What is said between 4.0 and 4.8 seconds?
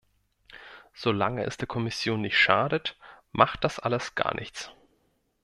gar nichts.